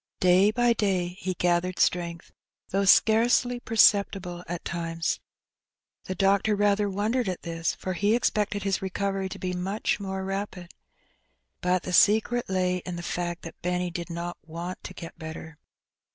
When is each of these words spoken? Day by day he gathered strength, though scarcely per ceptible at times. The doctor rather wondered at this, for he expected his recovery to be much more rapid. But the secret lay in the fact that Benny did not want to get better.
Day 0.19 0.49
by 0.49 0.73
day 0.73 1.09
he 1.19 1.35
gathered 1.35 1.77
strength, 1.77 2.31
though 2.69 2.85
scarcely 2.85 3.59
per 3.59 3.75
ceptible 3.75 4.43
at 4.47 4.65
times. 4.65 5.19
The 6.05 6.15
doctor 6.15 6.55
rather 6.55 6.89
wondered 6.89 7.29
at 7.29 7.43
this, 7.43 7.75
for 7.75 7.93
he 7.93 8.15
expected 8.15 8.63
his 8.63 8.81
recovery 8.81 9.29
to 9.29 9.37
be 9.37 9.53
much 9.53 9.99
more 9.99 10.25
rapid. 10.25 10.73
But 11.61 11.83
the 11.83 11.93
secret 11.93 12.49
lay 12.49 12.77
in 12.77 12.95
the 12.95 13.03
fact 13.03 13.43
that 13.43 13.61
Benny 13.61 13.91
did 13.91 14.09
not 14.09 14.37
want 14.43 14.83
to 14.85 14.95
get 14.95 15.19
better. 15.19 15.59